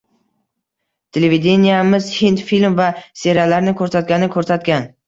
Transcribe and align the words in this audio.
Televideniemiz 1.17 2.09
hind 2.17 2.43
film 2.49 2.81
va 2.83 2.89
seriallarini 3.25 3.77
ko`rsatgani-ko`rsatgan 3.87 4.95